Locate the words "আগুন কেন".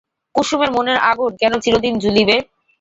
1.11-1.53